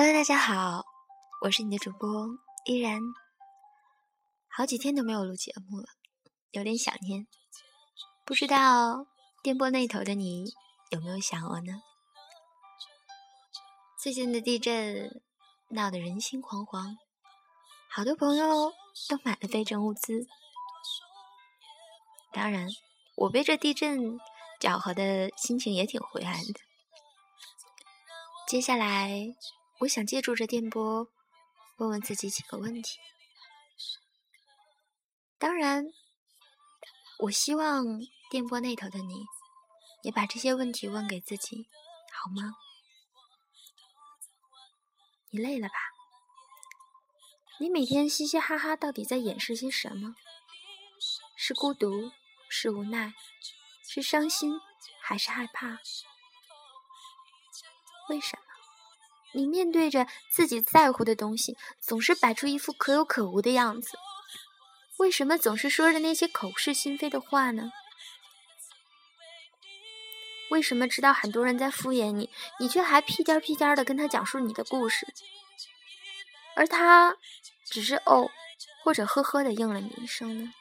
[0.00, 0.84] Hello，大家好，
[1.40, 2.28] 我是你的主播
[2.66, 3.00] 依然。
[4.48, 5.86] 好几天都没有录节目了，
[6.52, 7.26] 有点想念。
[8.24, 9.08] 不知道
[9.42, 10.52] 电波那头的你
[10.90, 11.82] 有没有想我呢？
[14.00, 15.20] 最近的地震
[15.70, 16.94] 闹得人心惶惶，
[17.90, 18.72] 好多朋友
[19.08, 20.28] 都买了备震物资。
[22.32, 22.68] 当然，
[23.16, 24.16] 我被这地震
[24.60, 26.60] 搅和的心情也挺灰暗的。
[28.46, 29.34] 接下来。
[29.80, 31.08] 我想借助这电波，
[31.76, 32.98] 问问自己几个问题。
[35.38, 35.86] 当然，
[37.20, 37.84] 我希望
[38.28, 39.24] 电波那头的你，
[40.02, 41.68] 也把这些问题问给自己，
[42.12, 42.54] 好吗？
[45.30, 45.74] 你累了吧？
[47.60, 50.16] 你每天嘻嘻哈哈，到底在掩饰些什么？
[51.36, 52.10] 是孤独，
[52.48, 53.14] 是无奈，
[53.88, 54.60] 是伤心，
[55.00, 55.78] 还是害怕？
[58.08, 58.47] 为什么？
[59.32, 63.98] 你面对着自己在乎的东西，总是摆出一副可有可无的样子。
[64.98, 67.70] 为什么总是说着那些口是心非的话呢？
[70.50, 75.06] 为什么知道很多人在敷衍你，你却还屁颠屁颠的跟他讲述你的故事，
[76.56, 77.16] 而他
[77.66, 78.30] 只是哦
[78.82, 80.54] 或者呵呵的应了你一声呢？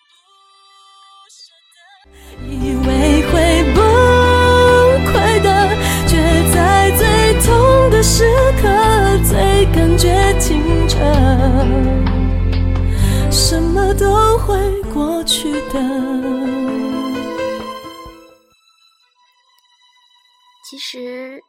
[20.64, 21.42] 其实，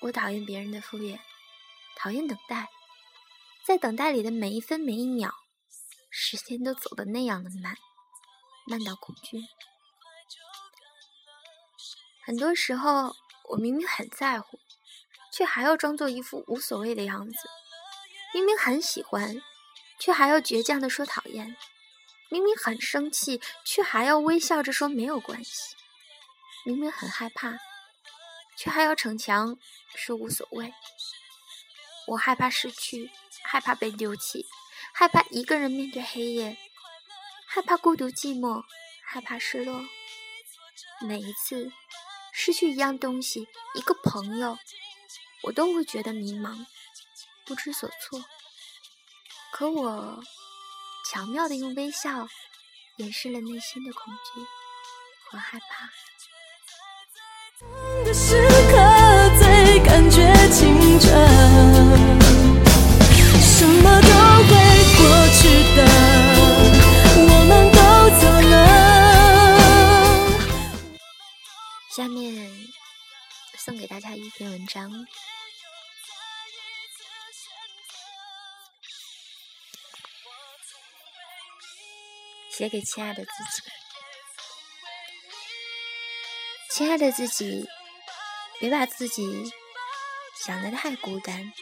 [0.00, 1.18] 我讨厌别人的敷衍，
[1.96, 2.68] 讨厌等待，
[3.66, 5.32] 在等待里的每一分每一秒，
[6.10, 7.76] 时间都走得那样的慢，
[8.66, 9.38] 慢到恐惧。
[12.24, 13.14] 很多时候，
[13.50, 14.58] 我明明很在乎。
[15.32, 17.36] 却还要装作一副无所谓的样子，
[18.32, 19.42] 明明很喜欢，
[20.00, 21.54] 却还要倔强的说讨厌；
[22.28, 25.74] 明明很生气，却还要微笑着说没有关系；
[26.64, 27.58] 明明很害怕，
[28.56, 29.58] 却还要逞强
[29.94, 30.72] 说无所谓。
[32.08, 33.10] 我害怕失去，
[33.42, 34.46] 害怕被丢弃，
[34.92, 36.56] 害怕一个人面对黑夜，
[37.46, 38.64] 害怕孤独寂寞，
[39.04, 39.84] 害怕失落。
[41.00, 41.72] 每一次
[42.32, 44.58] 失去一样东西，一个朋友。
[45.42, 46.66] 我都会觉得迷茫，
[47.44, 48.24] 不知所措。
[49.52, 50.24] 可我
[51.08, 52.26] 巧妙的用微笑
[52.96, 54.40] 掩饰了内心的恐惧
[55.30, 55.88] 和害怕。
[63.58, 64.08] 什么都
[64.42, 64.50] 会
[64.96, 65.00] 过
[65.38, 65.38] 去
[65.76, 65.78] 的，
[67.28, 67.78] 我们都
[68.20, 68.54] 走了。
[71.96, 72.18] 下面
[73.58, 75.06] 送给大家一篇文章。
[82.56, 83.62] 写给亲爱的自己，
[86.70, 87.68] 亲爱的自己，
[88.58, 89.52] 别把自己
[90.42, 91.52] 想得太孤单。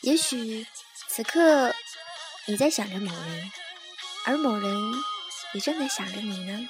[0.00, 0.66] 也许
[1.06, 1.72] 此刻
[2.46, 3.52] 你在想着某人，
[4.24, 4.92] 而某人
[5.54, 6.68] 也正在想着你呢。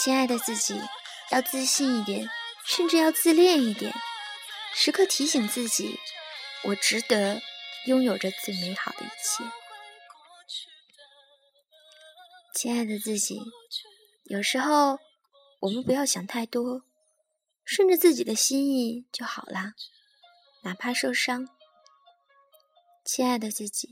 [0.00, 0.76] 亲爱的自己，
[1.30, 2.28] 要自信一点，
[2.64, 3.94] 甚至要自恋一点，
[4.74, 6.00] 时刻提醒自己，
[6.64, 7.40] 我值得
[7.84, 9.44] 拥有着最美好的一切。
[12.56, 13.38] 亲爱的自己，
[14.24, 14.98] 有时候
[15.60, 16.84] 我们不要想太多，
[17.66, 19.74] 顺着自己的心意就好啦，
[20.62, 21.46] 哪怕受伤。
[23.04, 23.90] 亲爱的自己，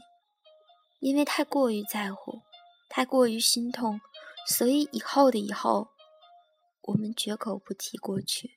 [0.99, 2.41] 因为太过于在乎，
[2.89, 4.01] 太过于心痛，
[4.47, 5.91] 所以以后的以后，
[6.85, 8.57] 我们绝口不提过去。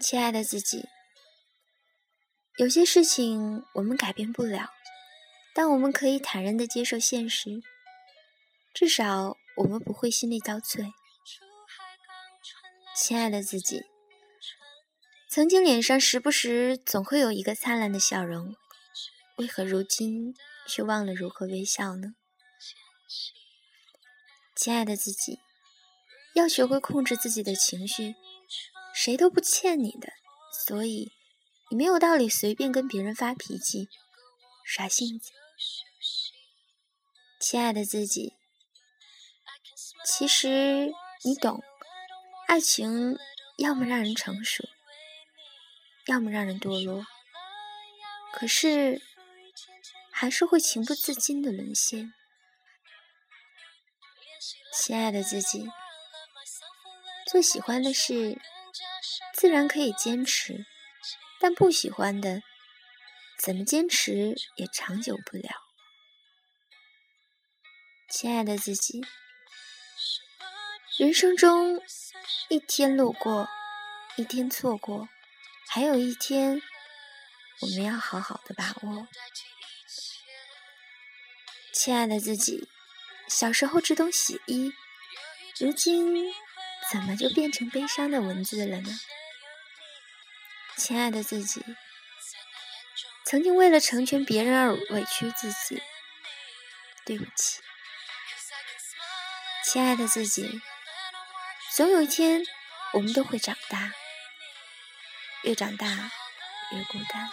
[0.00, 0.88] 亲爱的自己，
[2.56, 4.70] 有些事情我们改变不了，
[5.54, 7.60] 但我们可以坦然的接受现实。
[8.72, 10.90] 至少我们不会心力交瘁。
[12.96, 13.82] 亲爱的自己，
[15.28, 18.56] 曾经脸上时不时总会有一个灿烂的笑容，
[19.36, 20.34] 为何如今
[20.66, 22.14] 却忘了如何微笑呢？
[24.56, 25.38] 亲爱的自己，
[26.34, 28.14] 要学会控制自己的情绪。
[28.94, 30.12] 谁都不欠你的，
[30.66, 31.12] 所以
[31.70, 33.88] 你没有道理随便跟别人发脾气、
[34.64, 35.32] 耍性子。
[37.38, 38.34] 亲爱的自己，
[40.04, 40.92] 其实
[41.22, 41.62] 你懂，
[42.46, 43.18] 爱情
[43.56, 44.68] 要么让人成熟，
[46.06, 47.06] 要么让人堕落，
[48.32, 49.00] 可是
[50.10, 52.12] 还是会情不自禁的沦陷。
[54.72, 55.66] 亲爱的自己，
[57.26, 58.40] 做喜欢的事，
[59.40, 60.66] 自然可以坚持，
[61.40, 62.42] 但不喜欢的，
[63.38, 65.48] 怎么坚持也长久不了。
[68.10, 69.00] 亲爱的自己，
[70.98, 71.80] 人生中
[72.50, 73.48] 一天路过，
[74.16, 75.08] 一天错过，
[75.70, 76.60] 还有一天，
[77.62, 79.08] 我们要好好的把握。
[81.72, 82.68] 亲爱的自己。
[83.26, 84.70] 小时候只懂洗衣，
[85.58, 86.30] 如今
[86.92, 88.90] 怎么就变成悲伤的文字了呢？
[90.80, 91.62] 亲爱的自己，
[93.26, 95.82] 曾经为了成全别人而委屈自己，
[97.04, 97.60] 对不起。
[99.62, 100.62] 亲爱的自己，
[101.74, 102.42] 总有一天
[102.94, 103.92] 我们都会长大，
[105.42, 107.28] 越长大越孤单。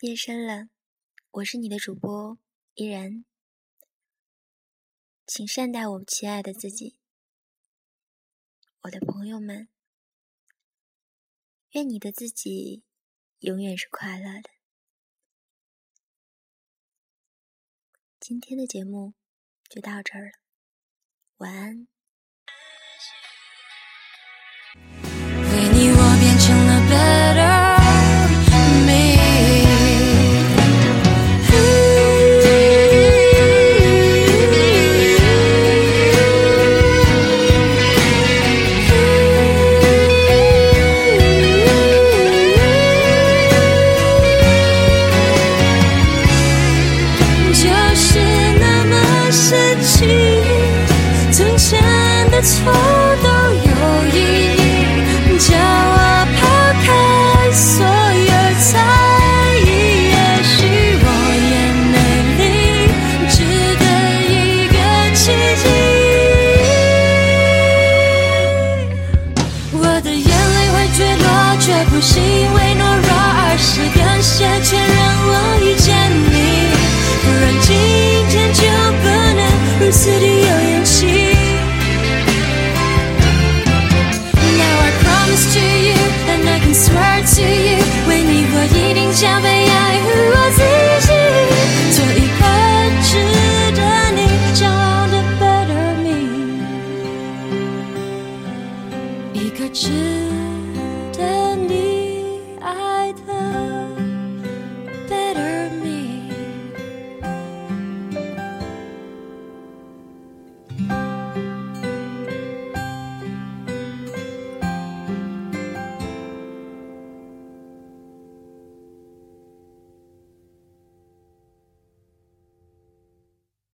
[0.00, 0.68] 夜深了，
[1.30, 2.38] 我是你的主播
[2.74, 3.24] 依然，
[5.26, 6.98] 请善待我亲爱的自己，
[8.82, 9.70] 我的朋友们，
[11.70, 12.84] 愿你的自己
[13.38, 14.50] 永远是快乐的。
[18.20, 19.14] 今天的节目
[19.66, 20.32] 就到这儿了，
[21.38, 21.88] 晚安。
[52.36, 52.95] 的错。